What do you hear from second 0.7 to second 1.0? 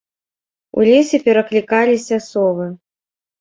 У